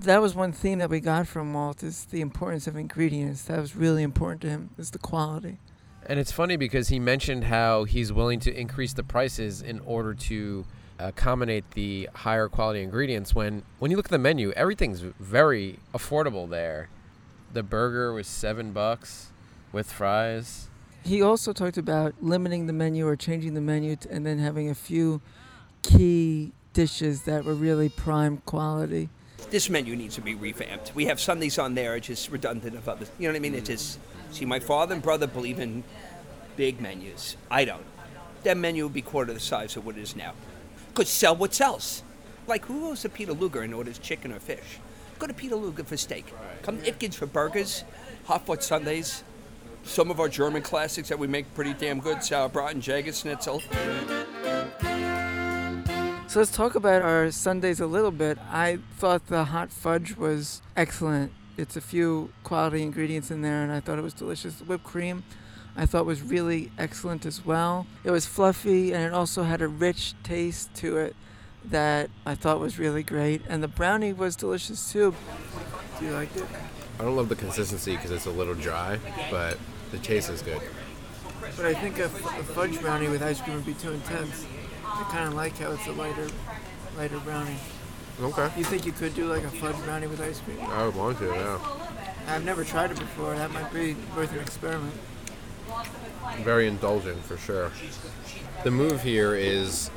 That 0.00 0.22
was 0.22 0.34
one 0.34 0.52
theme 0.52 0.78
that 0.78 0.88
we 0.88 1.00
got 1.00 1.26
from 1.28 1.52
Walt 1.52 1.82
is 1.82 2.06
the 2.06 2.22
importance 2.22 2.66
of 2.66 2.74
ingredients. 2.74 3.42
That 3.42 3.58
was 3.60 3.76
really 3.76 4.02
important 4.02 4.40
to 4.42 4.48
him. 4.48 4.70
Is 4.78 4.92
the 4.92 4.98
quality. 4.98 5.58
And 6.06 6.18
it's 6.18 6.32
funny 6.32 6.56
because 6.56 6.88
he 6.88 6.98
mentioned 6.98 7.44
how 7.44 7.84
he's 7.84 8.10
willing 8.10 8.40
to 8.40 8.52
increase 8.58 8.94
the 8.94 9.02
prices 9.02 9.60
in 9.60 9.78
order 9.80 10.14
to 10.14 10.64
uh, 10.98 11.08
accommodate 11.08 11.70
the 11.72 12.08
higher 12.14 12.48
quality 12.48 12.82
ingredients. 12.82 13.34
When 13.34 13.62
when 13.78 13.90
you 13.90 13.98
look 13.98 14.06
at 14.06 14.10
the 14.10 14.18
menu, 14.18 14.52
everything's 14.52 15.00
very 15.00 15.78
affordable 15.92 16.48
there. 16.48 16.88
The 17.52 17.62
burger 17.62 18.14
was 18.14 18.26
seven 18.26 18.72
bucks 18.72 19.32
with 19.70 19.92
fries. 19.92 20.70
He 21.04 21.20
also 21.20 21.52
talked 21.52 21.76
about 21.76 22.14
limiting 22.22 22.66
the 22.66 22.72
menu 22.72 23.06
or 23.06 23.16
changing 23.16 23.52
the 23.52 23.60
menu 23.60 23.96
and 24.10 24.24
then 24.24 24.38
having 24.38 24.70
a 24.70 24.74
few 24.74 25.20
key 25.82 26.52
dishes 26.72 27.22
that 27.24 27.44
were 27.44 27.54
really 27.54 27.90
prime 27.90 28.38
quality. 28.46 29.10
This 29.48 29.68
menu 29.68 29.96
needs 29.96 30.14
to 30.14 30.20
be 30.20 30.34
revamped. 30.34 30.94
We 30.94 31.06
have 31.06 31.18
Sundaes 31.18 31.58
on 31.58 31.74
there, 31.74 31.98
just 31.98 32.30
redundant 32.30 32.76
of 32.76 32.88
others. 32.88 33.10
You 33.18 33.26
know 33.26 33.32
what 33.32 33.36
I 33.36 33.40
mean? 33.40 33.54
It's 33.54 33.68
just, 33.68 33.98
see, 34.30 34.44
my 34.44 34.60
father 34.60 34.94
and 34.94 35.02
brother 35.02 35.26
believe 35.26 35.58
in 35.58 35.82
big 36.56 36.80
menus. 36.80 37.36
I 37.50 37.64
don't. 37.64 37.84
That 38.44 38.56
menu 38.56 38.84
would 38.84 38.92
be 38.92 39.02
quarter 39.02 39.32
the 39.32 39.40
size 39.40 39.76
of 39.76 39.84
what 39.84 39.96
it 39.96 40.02
is 40.02 40.14
now. 40.14 40.34
Could 40.94 41.08
sell 41.08 41.34
what 41.34 41.54
sells. 41.54 42.02
Like, 42.46 42.64
who 42.66 42.80
goes 42.80 43.02
to 43.02 43.08
Peter 43.08 43.32
Luger 43.32 43.62
and 43.62 43.74
orders 43.74 43.98
chicken 43.98 44.32
or 44.32 44.40
fish? 44.40 44.78
Go 45.18 45.26
to 45.26 45.34
Peter 45.34 45.56
Luger 45.56 45.84
for 45.84 45.96
steak. 45.96 46.32
Come 46.62 46.78
to 46.78 46.86
Itkins 46.90 47.14
for 47.14 47.26
burgers, 47.26 47.84
hot 48.24 48.46
foot 48.46 48.62
Sundaes. 48.62 49.22
Some 49.84 50.10
of 50.10 50.20
our 50.20 50.28
German 50.28 50.62
classics 50.62 51.08
that 51.08 51.18
we 51.18 51.26
make 51.26 51.52
pretty 51.54 51.74
damn 51.74 52.00
good, 52.00 52.18
sauerbraten, 52.18 52.80
Jager 52.80 53.12
schnitzel. 53.12 53.62
So 56.30 56.38
let's 56.38 56.52
talk 56.52 56.76
about 56.76 57.02
our 57.02 57.32
Sundaes 57.32 57.80
a 57.80 57.86
little 57.86 58.12
bit. 58.12 58.38
I 58.52 58.78
thought 58.96 59.26
the 59.26 59.46
hot 59.46 59.72
fudge 59.72 60.16
was 60.16 60.62
excellent. 60.76 61.32
It's 61.56 61.74
a 61.74 61.80
few 61.80 62.30
quality 62.44 62.84
ingredients 62.84 63.32
in 63.32 63.42
there, 63.42 63.64
and 63.64 63.72
I 63.72 63.80
thought 63.80 63.98
it 63.98 64.02
was 64.02 64.14
delicious. 64.14 64.54
The 64.54 64.64
whipped 64.64 64.84
cream, 64.84 65.24
I 65.76 65.86
thought 65.86 66.06
was 66.06 66.22
really 66.22 66.70
excellent 66.78 67.26
as 67.26 67.44
well. 67.44 67.84
It 68.04 68.12
was 68.12 68.26
fluffy, 68.26 68.92
and 68.92 69.02
it 69.02 69.12
also 69.12 69.42
had 69.42 69.60
a 69.60 69.66
rich 69.66 70.14
taste 70.22 70.72
to 70.76 70.98
it 70.98 71.16
that 71.64 72.10
I 72.24 72.36
thought 72.36 72.60
was 72.60 72.78
really 72.78 73.02
great. 73.02 73.42
And 73.48 73.60
the 73.60 73.66
brownie 73.66 74.12
was 74.12 74.36
delicious 74.36 74.92
too. 74.92 75.16
Do 75.98 76.06
you 76.06 76.12
like 76.12 76.36
it? 76.36 76.44
I 77.00 77.02
don't 77.02 77.16
love 77.16 77.28
the 77.28 77.34
consistency 77.34 77.96
because 77.96 78.12
it's 78.12 78.26
a 78.26 78.30
little 78.30 78.54
dry, 78.54 79.00
but 79.32 79.58
the 79.90 79.98
taste 79.98 80.30
is 80.30 80.42
good. 80.42 80.62
But 81.56 81.66
I 81.66 81.74
think 81.74 81.98
a, 81.98 82.04
f- 82.04 82.38
a 82.38 82.44
fudge 82.44 82.80
brownie 82.80 83.08
with 83.08 83.20
ice 83.20 83.40
cream 83.40 83.56
would 83.56 83.66
be 83.66 83.74
too 83.74 83.90
intense. 83.90 84.46
I 85.00 85.04
kind 85.04 85.28
of 85.28 85.34
like 85.34 85.56
how 85.58 85.72
it's 85.72 85.86
a 85.86 85.92
lighter, 85.92 86.28
lighter 86.96 87.18
brownie. 87.20 87.56
Okay. 88.20 88.50
You 88.58 88.64
think 88.64 88.84
you 88.84 88.92
could 88.92 89.14
do 89.14 89.26
like 89.26 89.44
a 89.44 89.50
fudge 89.50 89.76
brownie 89.84 90.06
with 90.06 90.20
ice 90.20 90.40
cream? 90.40 90.58
I 90.60 90.84
would 90.84 90.94
want 90.94 91.18
to, 91.18 91.26
yeah. 91.26 91.58
I've 92.28 92.44
never 92.44 92.64
tried 92.64 92.90
it 92.90 92.98
before. 92.98 93.34
That 93.34 93.50
might 93.52 93.72
be 93.72 93.96
worth 94.14 94.32
an 94.32 94.40
experiment. 94.40 94.92
Very 96.42 96.66
indulgent 96.68 97.24
for 97.24 97.38
sure. 97.38 97.70
The 98.62 98.70
move 98.70 99.02
here 99.02 99.34
is 99.34 99.90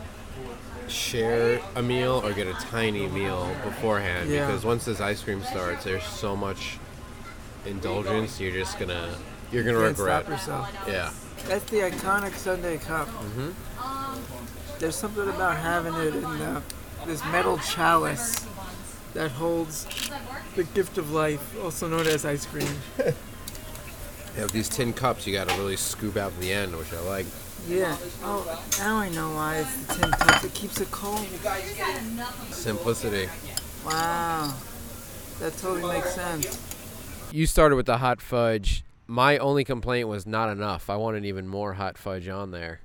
share 0.88 1.60
a 1.76 1.82
meal 1.82 2.22
or 2.24 2.32
get 2.34 2.48
a 2.48 2.54
tiny 2.54 3.08
meal 3.08 3.54
beforehand 3.64 4.30
Yeah. 4.30 4.46
because 4.46 4.64
once 4.64 4.86
this 4.86 5.02
ice 5.02 5.22
cream 5.22 5.44
starts, 5.44 5.84
there's 5.84 6.04
so 6.06 6.36
much 6.36 6.78
indulgence. 7.66 8.40
You're 8.40 8.52
just 8.54 8.80
gonna 8.80 9.18
you're 9.52 9.64
gonna 9.64 9.80
Can't 9.80 9.98
regret. 9.98 10.24
stop 10.26 10.30
yourself. 10.32 10.76
Yeah. 10.88 11.12
That's 11.48 11.66
the 11.70 11.78
iconic 11.82 12.34
Sundae 12.36 12.78
cup. 12.78 13.08
Mm-hmm. 13.10 13.50
There's 14.80 14.96
something 14.96 15.30
about 15.30 15.58
having 15.58 15.94
it 15.96 16.16
in 16.16 16.22
the, 16.22 16.62
this 17.06 17.24
metal 17.26 17.58
chalice 17.60 18.46
that 19.14 19.32
holds 19.32 19.86
the 20.56 20.64
gift 20.64 20.98
of 20.98 21.12
life, 21.12 21.56
also 21.64 21.88
known 21.88 22.08
as 22.08 22.26
ice 22.26 22.46
cream. 22.46 22.68
You 24.36 24.42
have 24.42 24.52
these 24.52 24.68
tin 24.68 24.94
cups. 24.94 25.28
You 25.28 25.34
got 25.34 25.48
to 25.48 25.56
really 25.58 25.76
scoop 25.76 26.18
out 26.18 26.38
the 26.40 26.52
end, 26.52 26.76
which 26.76 26.92
I 26.92 27.00
like. 27.02 27.28
Yeah. 27.68 27.96
Oh, 28.24 28.64
now 28.80 28.98
I 28.98 29.10
know 29.10 29.32
why 29.36 29.58
it's 29.58 29.86
the 29.86 29.94
tin 29.94 30.12
cups. 30.12 30.44
It 30.44 30.54
keeps 30.56 30.82
it 30.82 30.90
cold. 30.90 31.28
Simplicity. 32.50 33.30
Wow. 33.86 34.56
That 35.40 35.56
totally 35.58 35.94
makes 35.94 36.16
sense. 36.16 36.60
You 37.32 37.46
started 37.46 37.76
with 37.76 37.86
the 37.86 37.98
hot 37.98 38.22
fudge. 38.22 38.84
My 39.06 39.38
only 39.38 39.64
complaint 39.64 40.08
was 40.08 40.26
not 40.26 40.50
enough. 40.50 40.90
I 40.90 40.96
wanted 40.96 41.26
even 41.26 41.48
more 41.48 41.74
hot 41.74 41.98
fudge 41.98 42.28
on 42.28 42.50
there. 42.52 42.80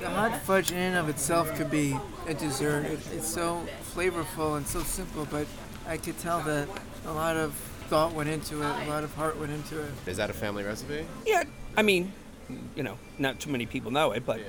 The 0.00 0.10
hot 0.10 0.40
fudge 0.42 0.72
in 0.72 0.78
and 0.78 0.96
of 0.96 1.08
itself 1.08 1.54
could 1.54 1.70
be 1.70 1.96
a 2.26 2.34
dessert. 2.34 2.84
It, 2.86 3.00
it's 3.12 3.26
so 3.26 3.62
flavorful 3.94 4.56
and 4.56 4.66
so 4.66 4.80
simple, 4.80 5.26
but 5.30 5.46
I 5.86 5.96
could 5.96 6.18
tell 6.18 6.40
that 6.40 6.68
a 7.06 7.12
lot 7.12 7.36
of 7.36 7.54
thought 7.88 8.12
went 8.12 8.28
into 8.28 8.62
it, 8.62 8.86
a 8.86 8.90
lot 8.90 9.04
of 9.04 9.14
heart 9.14 9.38
went 9.38 9.52
into 9.52 9.80
it. 9.80 9.90
Is 10.06 10.16
that 10.16 10.28
a 10.28 10.32
family 10.32 10.64
recipe? 10.64 11.06
Yeah, 11.24 11.44
I 11.76 11.82
mean, 11.82 12.12
you 12.74 12.82
know, 12.82 12.98
not 13.18 13.40
too 13.40 13.50
many 13.50 13.64
people 13.64 13.90
know 13.90 14.12
it, 14.12 14.26
but 14.26 14.40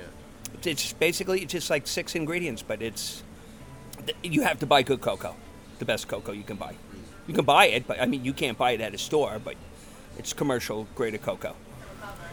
it's 0.64 0.92
basically 0.94 1.42
it's 1.42 1.52
just 1.52 1.70
like 1.70 1.86
six 1.86 2.14
ingredients, 2.14 2.62
but 2.62 2.82
it's 2.82 3.22
you 4.22 4.42
have 4.42 4.58
to 4.60 4.66
buy 4.66 4.82
good 4.82 5.00
cocoa, 5.00 5.34
the 5.78 5.84
best 5.84 6.08
cocoa 6.08 6.32
you 6.32 6.42
can 6.42 6.56
buy. 6.56 6.74
You 7.26 7.34
can 7.34 7.44
buy 7.44 7.66
it, 7.66 7.86
but 7.86 8.00
I 8.00 8.06
mean, 8.06 8.24
you 8.24 8.32
can't 8.32 8.58
buy 8.58 8.72
it 8.72 8.80
at 8.80 8.94
a 8.94 8.98
store, 8.98 9.40
but 9.42 9.54
It's 10.18 10.32
commercial 10.32 10.88
grade 10.96 11.14
of 11.14 11.22
cocoa. 11.22 11.54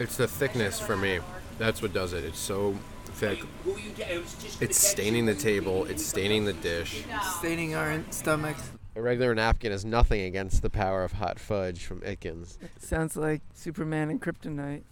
It's 0.00 0.16
the 0.16 0.26
thickness 0.26 0.80
for 0.80 0.96
me. 0.96 1.20
That's 1.58 1.80
what 1.80 1.92
does 1.92 2.12
it. 2.12 2.24
It's 2.24 2.38
so 2.38 2.76
It's 3.20 4.76
staining 4.76 5.26
the 5.26 5.34
table. 5.34 5.84
It's 5.86 6.04
staining 6.04 6.44
the 6.44 6.52
dish. 6.52 7.04
Staining 7.38 7.74
our 7.74 8.02
stomachs. 8.10 8.70
A 8.94 9.00
regular 9.02 9.34
napkin 9.34 9.72
is 9.72 9.84
nothing 9.84 10.22
against 10.22 10.62
the 10.62 10.70
power 10.70 11.04
of 11.04 11.12
hot 11.12 11.38
fudge 11.38 11.84
from 11.84 12.00
Itkins. 12.00 12.58
Sounds 12.78 13.16
like 13.16 13.42
Superman 13.54 14.10
and 14.10 14.20
Kryptonite. 14.20 14.82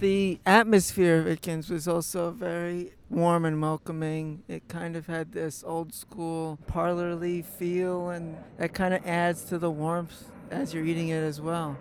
The 0.00 0.38
atmosphere 0.44 1.18
of 1.18 1.26
Itkins 1.26 1.70
was 1.70 1.88
also 1.88 2.30
very 2.30 2.92
warm 3.08 3.44
and 3.46 3.60
welcoming. 3.62 4.42
It 4.48 4.68
kind 4.68 4.96
of 4.96 5.06
had 5.06 5.32
this 5.32 5.64
old 5.66 5.94
school 5.94 6.58
parlorly 6.66 7.42
feel, 7.42 8.10
and 8.10 8.36
that 8.58 8.74
kind 8.74 8.92
of 8.92 9.06
adds 9.06 9.44
to 9.44 9.58
the 9.58 9.70
warmth 9.70 10.30
as 10.50 10.74
you're 10.74 10.84
eating 10.84 11.08
it 11.08 11.22
as 11.22 11.40
well. 11.40 11.78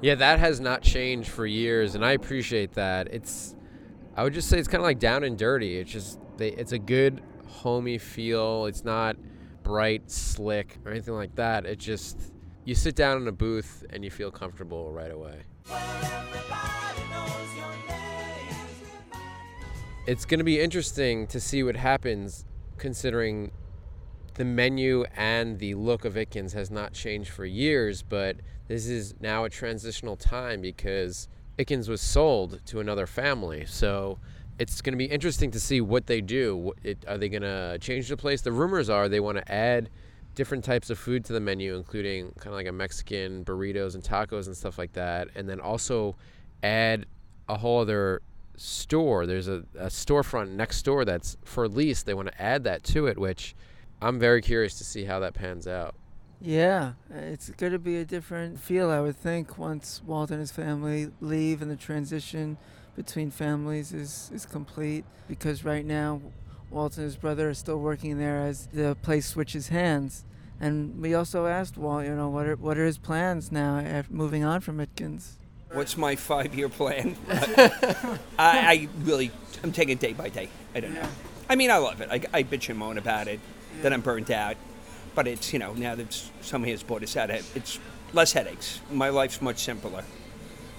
Yeah, 0.00 0.16
that 0.16 0.38
has 0.38 0.60
not 0.60 0.82
changed 0.82 1.30
for 1.30 1.46
years, 1.46 1.94
and 1.94 2.04
I 2.04 2.12
appreciate 2.12 2.72
that. 2.74 3.08
It's, 3.12 3.54
I 4.16 4.22
would 4.22 4.34
just 4.34 4.48
say 4.48 4.58
it's 4.58 4.68
kind 4.68 4.80
of 4.80 4.84
like 4.84 4.98
down 4.98 5.24
and 5.24 5.38
dirty. 5.38 5.78
It's 5.78 5.90
just, 5.90 6.18
they, 6.36 6.50
it's 6.50 6.72
a 6.72 6.78
good 6.78 7.22
homey 7.46 7.96
feel. 7.98 8.66
It's 8.66 8.84
not 8.84 9.16
bright, 9.62 10.10
slick, 10.10 10.78
or 10.84 10.90
anything 10.90 11.14
like 11.14 11.34
that. 11.36 11.64
It 11.64 11.78
just, 11.78 12.32
you 12.64 12.74
sit 12.74 12.94
down 12.94 13.22
in 13.22 13.28
a 13.28 13.32
booth 13.32 13.82
and 13.90 14.04
you 14.04 14.10
feel 14.10 14.30
comfortable 14.30 14.92
right 14.92 15.10
away. 15.10 15.40
It's 20.06 20.26
going 20.26 20.38
to 20.38 20.44
be 20.44 20.60
interesting 20.60 21.26
to 21.28 21.40
see 21.40 21.62
what 21.62 21.76
happens 21.76 22.44
considering 22.76 23.52
the 24.34 24.44
menu 24.44 25.04
and 25.16 25.58
the 25.58 25.74
look 25.74 26.04
of 26.04 26.14
Itkins 26.14 26.52
has 26.52 26.70
not 26.70 26.92
changed 26.92 27.30
for 27.30 27.44
years, 27.44 28.02
but 28.02 28.36
this 28.68 28.86
is 28.86 29.14
now 29.20 29.44
a 29.44 29.50
transitional 29.50 30.16
time 30.16 30.60
because 30.60 31.28
Itkins 31.58 31.88
was 31.88 32.00
sold 32.00 32.60
to 32.66 32.80
another 32.80 33.06
family. 33.06 33.64
So 33.66 34.18
it's 34.58 34.80
going 34.80 34.92
to 34.92 34.98
be 34.98 35.06
interesting 35.06 35.50
to 35.52 35.60
see 35.60 35.80
what 35.80 36.06
they 36.06 36.20
do. 36.20 36.72
It, 36.82 37.04
are 37.06 37.18
they 37.18 37.28
going 37.28 37.42
to 37.42 37.78
change 37.80 38.08
the 38.08 38.16
place? 38.16 38.42
The 38.42 38.52
rumors 38.52 38.90
are 38.90 39.08
they 39.08 39.20
want 39.20 39.38
to 39.38 39.52
add 39.52 39.90
different 40.34 40.64
types 40.64 40.90
of 40.90 40.98
food 40.98 41.24
to 41.26 41.32
the 41.32 41.40
menu, 41.40 41.76
including 41.76 42.32
kind 42.32 42.48
of 42.48 42.54
like 42.54 42.66
a 42.66 42.72
Mexican 42.72 43.44
burritos 43.44 43.94
and 43.94 44.02
tacos 44.02 44.46
and 44.46 44.56
stuff 44.56 44.78
like 44.78 44.92
that, 44.94 45.28
and 45.36 45.48
then 45.48 45.60
also 45.60 46.16
add 46.62 47.06
a 47.48 47.56
whole 47.56 47.80
other 47.80 48.20
store. 48.56 49.26
There's 49.26 49.48
a, 49.48 49.64
a 49.78 49.86
storefront 49.86 50.50
next 50.50 50.82
door 50.82 51.04
that's 51.04 51.36
for 51.44 51.68
lease. 51.68 52.02
They 52.02 52.14
want 52.14 52.28
to 52.28 52.42
add 52.42 52.64
that 52.64 52.82
to 52.84 53.06
it, 53.06 53.18
which 53.18 53.54
I'm 54.04 54.18
very 54.18 54.42
curious 54.42 54.76
to 54.78 54.84
see 54.84 55.04
how 55.04 55.20
that 55.20 55.32
pans 55.32 55.66
out. 55.66 55.94
Yeah, 56.38 56.92
it's 57.10 57.48
going 57.48 57.72
to 57.72 57.78
be 57.78 57.96
a 57.96 58.04
different 58.04 58.60
feel, 58.60 58.90
I 58.90 59.00
would 59.00 59.16
think, 59.16 59.56
once 59.56 60.02
Walt 60.04 60.30
and 60.30 60.40
his 60.40 60.52
family 60.52 61.10
leave 61.22 61.62
and 61.62 61.70
the 61.70 61.76
transition 61.76 62.58
between 62.96 63.30
families 63.30 63.94
is, 63.94 64.30
is 64.34 64.44
complete. 64.44 65.06
Because 65.26 65.64
right 65.64 65.86
now, 65.86 66.20
Walt 66.70 66.98
and 66.98 67.04
his 67.04 67.16
brother 67.16 67.48
are 67.48 67.54
still 67.54 67.78
working 67.78 68.18
there 68.18 68.40
as 68.40 68.66
the 68.66 68.94
place 69.00 69.26
switches 69.26 69.68
hands. 69.68 70.26
And 70.60 71.00
we 71.00 71.14
also 71.14 71.46
asked 71.46 71.78
Walt, 71.78 72.04
you 72.04 72.14
know, 72.14 72.28
what 72.28 72.46
are, 72.46 72.56
what 72.56 72.76
are 72.76 72.84
his 72.84 72.98
plans 72.98 73.50
now 73.50 73.78
after 73.78 74.12
moving 74.12 74.44
on 74.44 74.60
from 74.60 74.80
Itkins? 74.80 75.38
What's 75.72 75.96
my 75.96 76.14
five-year 76.14 76.68
plan? 76.68 77.16
I, 77.30 78.18
I 78.38 78.88
really, 79.02 79.30
I'm 79.62 79.72
taking 79.72 79.94
it 79.94 80.00
day 80.00 80.12
by 80.12 80.28
day. 80.28 80.50
I 80.74 80.80
don't 80.80 80.92
know. 80.92 81.08
I 81.48 81.56
mean, 81.56 81.70
I 81.70 81.78
love 81.78 82.02
it. 82.02 82.10
I, 82.10 82.20
I 82.38 82.42
bitch 82.42 82.68
and 82.68 82.78
moan 82.78 82.98
about 82.98 83.28
it, 83.28 83.40
that 83.82 83.92
I'm 83.92 84.00
burnt 84.00 84.30
out. 84.30 84.56
But 85.14 85.28
it's, 85.28 85.52
you 85.52 85.58
know, 85.58 85.72
now 85.74 85.94
that 85.94 86.12
somebody 86.40 86.72
has 86.72 86.82
bought 86.82 87.02
us 87.02 87.16
out, 87.16 87.30
it's 87.30 87.78
less 88.12 88.32
headaches. 88.32 88.80
My 88.90 89.10
life's 89.10 89.40
much 89.40 89.58
simpler. 89.58 90.04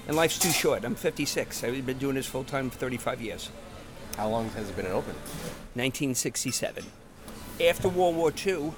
And 0.08 0.16
life's 0.16 0.38
too 0.38 0.52
short. 0.52 0.84
I'm 0.84 0.96
56. 0.96 1.64
I've 1.64 1.86
been 1.86 1.98
doing 1.98 2.16
this 2.16 2.28
full 2.28 2.44
time 2.44 2.70
for 2.70 2.78
35 2.78 3.22
years. 3.22 3.50
How 4.18 4.30
long 4.30 4.50
has 4.50 4.70
it 4.70 4.76
been 4.76 4.86
open? 4.88 5.16
1967. 5.74 6.86
After 7.62 7.90
World 7.90 8.16
War 8.16 8.32
II, 8.46 8.74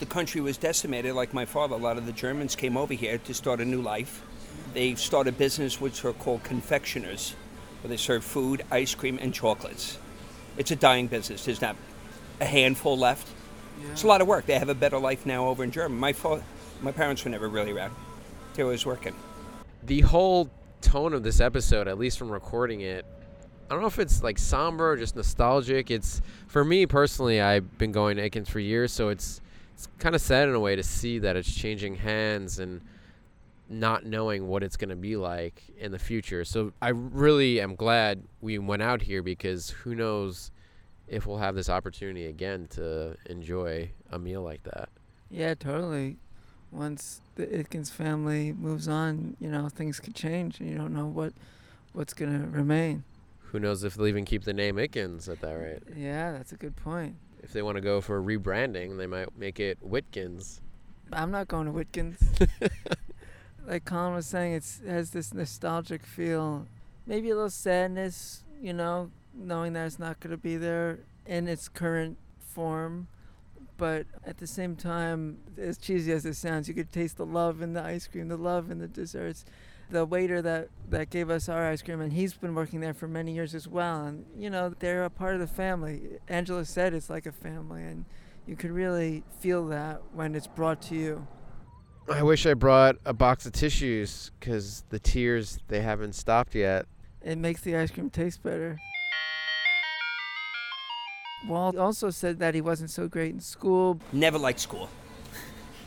the 0.00 0.06
country 0.06 0.40
was 0.40 0.56
decimated. 0.56 1.14
Like 1.14 1.32
my 1.32 1.44
father, 1.44 1.76
a 1.76 1.78
lot 1.78 1.96
of 1.96 2.06
the 2.06 2.12
Germans 2.12 2.56
came 2.56 2.76
over 2.76 2.94
here 2.94 3.18
to 3.18 3.34
start 3.34 3.60
a 3.60 3.64
new 3.64 3.80
life. 3.80 4.22
They 4.74 4.94
started 4.96 5.34
a 5.34 5.36
business 5.36 5.80
which 5.80 6.04
are 6.04 6.12
called 6.12 6.42
confectioners, 6.44 7.34
where 7.82 7.88
they 7.88 7.96
serve 7.96 8.24
food, 8.24 8.64
ice 8.70 8.94
cream, 8.94 9.18
and 9.20 9.32
chocolates. 9.32 9.98
It's 10.56 10.70
a 10.70 10.76
dying 10.76 11.06
business. 11.06 11.44
There's 11.44 11.60
not 11.60 11.76
a 12.40 12.44
handful 12.44 12.98
left. 12.98 13.28
Yeah. 13.80 13.92
It's 13.92 14.02
a 14.02 14.06
lot 14.06 14.20
of 14.20 14.26
work. 14.26 14.46
They 14.46 14.58
have 14.58 14.68
a 14.68 14.74
better 14.74 14.98
life 14.98 15.26
now 15.26 15.46
over 15.46 15.64
in 15.64 15.70
Germany. 15.70 16.00
My 16.00 16.12
fa- 16.12 16.42
my 16.82 16.92
parents 16.92 17.24
were 17.24 17.30
never 17.30 17.48
really 17.48 17.72
around. 17.72 17.94
They 18.54 18.62
were 18.62 18.68
always 18.68 18.86
working. 18.86 19.14
The 19.84 20.00
whole 20.00 20.50
tone 20.80 21.14
of 21.14 21.22
this 21.22 21.40
episode, 21.40 21.88
at 21.88 21.98
least 21.98 22.18
from 22.18 22.30
recording 22.30 22.80
it, 22.80 23.04
I 23.70 23.74
don't 23.74 23.82
know 23.82 23.88
if 23.88 23.98
it's 23.98 24.22
like 24.22 24.38
somber 24.38 24.90
or 24.90 24.96
just 24.96 25.14
nostalgic. 25.14 25.90
It's 25.90 26.20
for 26.48 26.64
me 26.64 26.86
personally, 26.86 27.40
I've 27.40 27.78
been 27.78 27.92
going 27.92 28.16
to 28.16 28.28
Itkins 28.28 28.48
for 28.48 28.58
years, 28.58 28.92
so 28.92 29.10
it's 29.10 29.40
it's 29.74 29.88
kind 29.98 30.14
of 30.14 30.20
sad 30.20 30.48
in 30.48 30.54
a 30.54 30.60
way 30.60 30.76
to 30.76 30.82
see 30.82 31.20
that 31.20 31.36
it's 31.36 31.54
changing 31.54 31.94
hands 31.94 32.58
and 32.58 32.82
not 33.70 34.04
knowing 34.04 34.48
what 34.48 34.62
it's 34.62 34.76
going 34.76 34.90
to 34.90 34.96
be 34.96 35.16
like 35.16 35.62
in 35.78 35.92
the 35.92 35.98
future. 35.98 36.44
So 36.44 36.72
I 36.82 36.88
really 36.88 37.60
am 37.60 37.76
glad 37.76 38.24
we 38.40 38.58
went 38.58 38.82
out 38.82 39.00
here 39.02 39.22
because 39.22 39.70
who 39.70 39.94
knows 39.94 40.50
if 41.10 41.26
we'll 41.26 41.38
have 41.38 41.54
this 41.56 41.68
opportunity 41.68 42.26
again 42.26 42.68
to 42.68 43.16
enjoy 43.26 43.90
a 44.10 44.18
meal 44.18 44.42
like 44.42 44.62
that. 44.62 44.88
Yeah, 45.28 45.54
totally. 45.54 46.16
Once 46.70 47.20
the 47.34 47.46
Itkins 47.46 47.90
family 47.90 48.52
moves 48.52 48.86
on, 48.86 49.36
you 49.40 49.50
know, 49.50 49.68
things 49.68 49.98
could 49.98 50.14
change 50.14 50.60
and 50.60 50.70
you 50.70 50.76
don't 50.76 50.94
know 50.94 51.06
what 51.06 51.32
what's 51.92 52.14
going 52.14 52.40
to 52.40 52.48
remain. 52.48 53.02
Who 53.50 53.58
knows 53.58 53.82
if 53.82 53.94
they'll 53.94 54.06
even 54.06 54.24
keep 54.24 54.44
the 54.44 54.52
name 54.52 54.76
Itkins 54.76 55.28
at 55.28 55.40
that 55.40 55.54
rate. 55.54 55.82
Yeah, 55.96 56.30
that's 56.30 56.52
a 56.52 56.56
good 56.56 56.76
point. 56.76 57.16
If 57.42 57.52
they 57.52 57.62
want 57.62 57.76
to 57.76 57.80
go 57.80 58.00
for 58.00 58.22
rebranding, 58.22 58.96
they 58.96 59.08
might 59.08 59.36
make 59.36 59.58
it 59.58 59.78
Whitkins. 59.80 60.60
I'm 61.12 61.32
not 61.32 61.48
going 61.48 61.66
to 61.66 61.72
Whitkins. 61.72 62.22
like 63.66 63.84
Colin 63.84 64.14
was 64.14 64.26
saying, 64.26 64.52
it 64.52 64.64
has 64.86 65.10
this 65.10 65.34
nostalgic 65.34 66.06
feel, 66.06 66.66
maybe 67.06 67.30
a 67.30 67.34
little 67.34 67.50
sadness, 67.50 68.44
you 68.62 68.72
know, 68.72 69.10
knowing 69.34 69.72
that 69.74 69.86
it's 69.86 69.98
not 69.98 70.20
going 70.20 70.30
to 70.30 70.36
be 70.36 70.56
there 70.56 71.00
in 71.26 71.48
its 71.48 71.68
current 71.68 72.18
form. 72.38 73.08
But 73.76 74.06
at 74.26 74.38
the 74.38 74.46
same 74.46 74.76
time, 74.76 75.38
as 75.56 75.78
cheesy 75.78 76.12
as 76.12 76.26
it 76.26 76.34
sounds, 76.34 76.68
you 76.68 76.74
could 76.74 76.92
taste 76.92 77.16
the 77.16 77.24
love 77.24 77.62
in 77.62 77.72
the 77.72 77.82
ice 77.82 78.06
cream, 78.06 78.28
the 78.28 78.36
love 78.36 78.70
in 78.70 78.78
the 78.78 78.88
desserts. 78.88 79.44
The 79.90 80.04
waiter 80.04 80.40
that, 80.42 80.68
that 80.90 81.10
gave 81.10 81.30
us 81.30 81.48
our 81.48 81.66
ice 81.66 81.82
cream, 81.82 82.00
and 82.00 82.12
he's 82.12 82.34
been 82.34 82.54
working 82.54 82.80
there 82.80 82.94
for 82.94 83.08
many 83.08 83.32
years 83.32 83.54
as 83.56 83.66
well. 83.66 84.04
And, 84.04 84.24
you 84.36 84.48
know, 84.48 84.74
they're 84.78 85.04
a 85.04 85.10
part 85.10 85.34
of 85.34 85.40
the 85.40 85.48
family. 85.48 86.18
Angela 86.28 86.64
said 86.64 86.94
it's 86.94 87.10
like 87.10 87.26
a 87.26 87.32
family, 87.32 87.82
and 87.82 88.04
you 88.46 88.54
could 88.54 88.70
really 88.70 89.24
feel 89.40 89.66
that 89.68 90.02
when 90.12 90.34
it's 90.34 90.46
brought 90.46 90.80
to 90.82 90.94
you. 90.94 91.26
I 92.08 92.22
wish 92.22 92.46
I 92.46 92.54
brought 92.54 92.96
a 93.04 93.12
box 93.12 93.46
of 93.46 93.52
tissues 93.52 94.30
because 94.38 94.84
the 94.90 94.98
tears, 94.98 95.58
they 95.68 95.80
haven't 95.80 96.14
stopped 96.14 96.54
yet. 96.54 96.86
It 97.22 97.38
makes 97.38 97.62
the 97.62 97.76
ice 97.76 97.90
cream 97.90 98.10
taste 98.10 98.42
better. 98.42 98.78
Walt 101.46 101.76
also 101.76 102.10
said 102.10 102.38
that 102.38 102.54
he 102.54 102.60
wasn't 102.60 102.90
so 102.90 103.08
great 103.08 103.32
in 103.32 103.40
school. 103.40 103.98
Never 104.12 104.38
liked 104.38 104.60
school. 104.60 104.88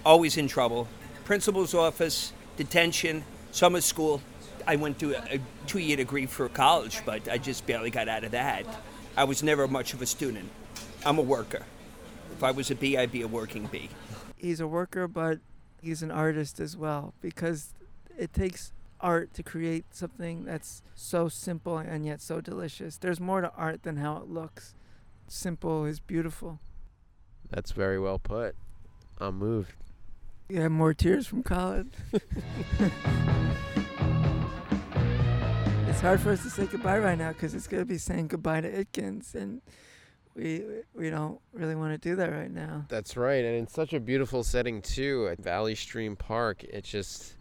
Always 0.05 0.37
in 0.37 0.47
trouble. 0.47 0.87
Principal's 1.25 1.73
office, 1.73 2.33
detention, 2.57 3.23
summer 3.51 3.81
school. 3.81 4.21
I 4.65 4.75
went 4.77 4.99
to 4.99 5.15
a, 5.15 5.39
two 5.67 5.79
year 5.79 5.97
degree 5.97 6.25
for 6.25 6.49
college, 6.49 7.01
but 7.05 7.29
I 7.29 7.37
just 7.37 7.65
barely 7.65 7.91
got 7.91 8.07
out 8.07 8.23
of 8.23 8.31
that. 8.31 8.65
I 9.15 9.25
was 9.25 9.43
never 9.43 9.67
much 9.67 9.93
of 9.93 10.01
a 10.01 10.05
student. 10.05 10.49
I'm 11.05 11.19
a 11.19 11.21
worker. 11.21 11.63
If 12.31 12.43
I 12.43 12.51
was 12.51 12.71
a 12.71 12.75
bee, 12.75 12.97
I'd 12.97 13.11
be 13.11 13.21
a 13.21 13.27
working 13.27 13.67
bee. 13.67 13.89
He's 14.35 14.59
a 14.59 14.67
worker, 14.67 15.07
but 15.07 15.39
he's 15.81 16.01
an 16.01 16.11
artist 16.11 16.59
as 16.59 16.75
well 16.75 17.13
because 17.21 17.73
it 18.17 18.33
takes 18.33 18.73
art 18.99 19.33
to 19.35 19.43
create 19.43 19.85
something 19.91 20.45
that's 20.45 20.81
so 20.95 21.29
simple 21.29 21.77
and 21.77 22.05
yet 22.05 22.21
so 22.21 22.41
delicious. 22.41 22.97
There's 22.97 23.19
more 23.19 23.41
to 23.41 23.51
art 23.55 23.83
than 23.83 23.97
how 23.97 24.17
it 24.17 24.29
looks 24.29 24.73
simple 25.27 25.85
is 25.85 25.99
beautiful. 25.99 26.59
That's 27.49 27.71
very 27.71 27.99
well 27.99 28.19
put. 28.19 28.55
I'm 29.19 29.37
moved. 29.37 29.73
You 30.49 30.61
have 30.61 30.71
more 30.71 30.93
tears 30.93 31.27
from 31.27 31.43
college. 31.43 31.87
it's 35.87 36.01
hard 36.01 36.19
for 36.19 36.31
us 36.31 36.43
to 36.43 36.49
say 36.49 36.65
goodbye 36.65 36.99
right 36.99 37.17
now 37.17 37.31
because 37.31 37.53
it's 37.53 37.67
going 37.67 37.81
to 37.81 37.87
be 37.87 37.97
saying 37.97 38.27
goodbye 38.27 38.61
to 38.61 38.69
Itkins, 38.69 39.35
and 39.35 39.61
we 40.35 40.63
we 40.93 41.09
don't 41.09 41.39
really 41.53 41.75
want 41.75 41.93
to 41.93 42.09
do 42.09 42.15
that 42.15 42.31
right 42.31 42.51
now. 42.51 42.85
That's 42.89 43.15
right, 43.15 43.43
and 43.45 43.55
in 43.55 43.67
such 43.67 43.93
a 43.93 43.99
beautiful 43.99 44.43
setting 44.43 44.81
too 44.81 45.29
at 45.31 45.39
Valley 45.39 45.75
Stream 45.75 46.15
Park. 46.15 46.63
It's 46.63 46.89
just 46.89 47.33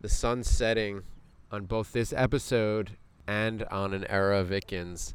the 0.00 0.08
sun 0.08 0.44
setting 0.44 1.02
on 1.50 1.66
both 1.66 1.92
this 1.92 2.12
episode 2.12 2.96
and 3.26 3.64
on 3.64 3.94
an 3.94 4.04
era 4.08 4.38
of 4.38 4.48
Itkins 4.48 5.14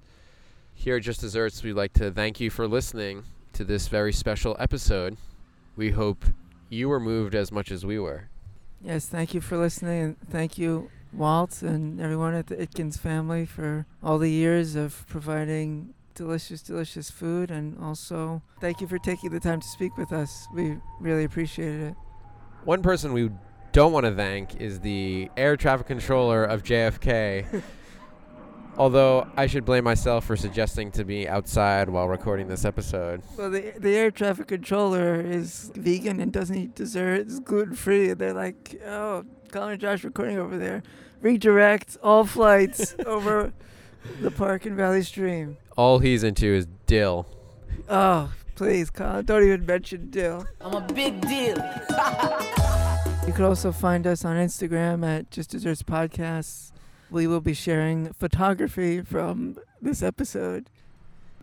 here 0.80 0.96
at 0.96 1.04
Just 1.04 1.20
Desserts, 1.20 1.62
we'd 1.62 1.74
like 1.74 1.92
to 1.94 2.10
thank 2.10 2.40
you 2.40 2.50
for 2.50 2.66
listening 2.66 3.26
to 3.52 3.66
this 3.66 3.90
very 3.90 4.14
special 4.14 4.56
episode. 4.60 5.18
We 5.76 5.92
hope 5.92 6.24
you 6.70 6.88
were 6.88 7.02
moved 7.02 7.36
as 7.36 7.52
much 7.52 7.70
as 7.70 7.86
we 7.86 8.00
were. 8.00 8.30
Yes, 8.82 9.06
thank 9.06 9.34
you 9.34 9.42
for 9.42 9.58
listening, 9.58 10.02
and 10.02 10.18
thank 10.30 10.58
you, 10.58 10.90
Walt, 11.12 11.62
and 11.64 12.00
everyone 12.00 12.34
at 12.34 12.48
the 12.48 12.56
Itkins 12.56 12.98
family 12.98 13.46
for 13.46 13.88
all 14.02 14.18
the 14.20 14.32
years 14.32 14.78
of 14.78 15.06
providing 15.10 15.94
delicious, 16.16 16.62
delicious 16.62 17.12
food, 17.12 17.52
and 17.52 17.78
also 17.84 18.42
thank 18.62 18.80
you 18.80 18.88
for 18.88 19.00
taking 19.00 19.32
the 19.32 19.40
time 19.42 19.60
to 19.60 19.68
speak 19.68 19.98
with 19.98 20.14
us. 20.14 20.48
We 20.54 20.78
really 21.02 21.26
appreciated 21.26 21.90
it. 21.90 21.96
One 22.64 22.82
person 22.82 23.12
we 23.12 23.30
don't 23.74 23.92
want 23.92 24.06
to 24.06 24.16
thank 24.16 24.62
is 24.62 24.80
the 24.80 25.30
air 25.36 25.58
traffic 25.58 25.88
controller 25.88 26.46
of 26.46 26.64
JFK. 26.64 27.64
Although 28.80 29.28
I 29.36 29.46
should 29.48 29.66
blame 29.66 29.84
myself 29.84 30.24
for 30.26 30.38
suggesting 30.38 30.90
to 30.92 31.04
be 31.04 31.28
outside 31.28 31.90
while 31.90 32.08
recording 32.08 32.48
this 32.48 32.64
episode. 32.64 33.22
Well, 33.38 33.52
the 33.52 33.74
the 33.78 33.94
air 33.96 34.10
traffic 34.10 34.48
controller 34.48 35.20
is 35.20 35.70
vegan 35.76 36.22
and 36.22 36.32
doesn't 36.32 36.56
eat 36.56 36.76
dessert. 36.76 37.20
It's 37.20 37.40
gluten 37.42 37.76
free. 37.76 38.12
And 38.12 38.20
they're 38.20 38.34
like, 38.34 38.80
oh, 38.86 39.26
Colin 39.52 39.74
and 39.74 39.82
Josh 39.82 40.06
recording 40.06 40.40
over 40.40 40.58
there. 40.58 40.82
Redirect 41.22 41.98
all 42.02 42.24
flights 42.26 42.96
over 43.06 43.52
the 44.22 44.32
park 44.32 44.66
and 44.66 44.78
Valley 44.78 45.04
Stream. 45.04 45.58
All 45.76 46.00
he's 46.00 46.24
into 46.24 46.48
is 46.48 46.66
dill. 46.86 47.28
Oh, 47.90 48.32
please, 48.56 48.90
Colin, 48.90 49.26
don't 49.26 49.44
even 49.44 49.66
mention 49.66 50.10
Dill. 50.10 50.46
I'm 50.62 50.74
a 50.76 50.94
big 50.94 51.20
deal. 51.22 51.58
You 53.28 53.36
can 53.36 53.46
also 53.46 53.72
find 53.72 54.08
us 54.08 54.26
on 54.26 54.38
Instagram 54.38 55.06
at 55.06 55.30
Just 55.30 55.52
Desserts 55.52 55.84
Podcasts. 55.84 56.72
We 57.12 57.28
will 57.28 57.42
be 57.42 57.54
sharing 57.54 58.14
photography 58.14 59.02
from 59.02 59.58
this 59.82 60.04
episode. 60.04 60.70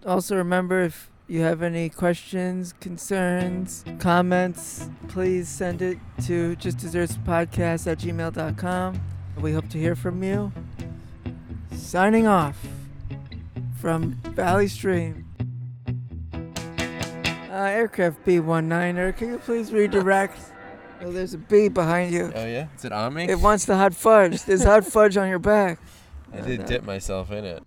Also, 0.04 0.36
remember 0.36 0.82
if 0.82 1.10
you 1.26 1.40
have 1.40 1.60
any 1.60 1.88
questions, 1.88 2.72
concerns, 2.80 3.84
comments, 3.98 4.88
please 5.08 5.48
send 5.48 5.82
it 5.82 5.98
to 6.24 6.54
Just 6.56 6.78
Desserts 6.78 7.16
Podcast 7.18 7.90
at 7.90 7.98
gmail.com. 7.98 9.00
We 9.40 9.52
hope 9.52 9.68
to 9.70 9.78
hear 9.78 9.96
from 9.96 10.22
you. 10.22 10.52
Signing 11.72 12.28
off 12.28 12.64
from 13.80 14.12
Valley 14.34 14.68
Stream. 14.68 15.24
Uh, 16.32 17.70
aircraft 17.70 18.24
B19er, 18.24 19.16
can 19.16 19.30
you 19.30 19.38
please 19.38 19.72
redirect? 19.72 20.38
Oh, 21.02 21.12
there's 21.12 21.34
a 21.34 21.38
bee 21.38 21.68
behind 21.68 22.12
you. 22.12 22.32
Oh 22.34 22.46
yeah, 22.46 22.68
is 22.76 22.84
it 22.84 22.92
on 22.92 23.14
me? 23.14 23.28
It 23.28 23.38
wants 23.40 23.64
the 23.64 23.76
hot 23.76 23.94
fudge. 23.94 24.42
There's 24.44 24.64
hot 24.64 24.84
fudge 24.92 25.16
on 25.16 25.28
your 25.28 25.38
back. 25.38 25.78
I 26.32 26.40
did 26.40 26.66
dip 26.66 26.84
myself 26.84 27.30
in 27.30 27.44
it. 27.44 27.62